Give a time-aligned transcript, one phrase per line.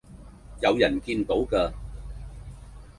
[0.63, 1.71] 有人見到嘅